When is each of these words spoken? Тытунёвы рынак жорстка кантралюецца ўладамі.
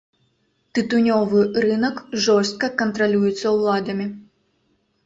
Тытунёвы 0.77 1.41
рынак 1.67 1.97
жорстка 2.25 2.71
кантралюецца 2.81 3.47
ўладамі. 3.59 4.11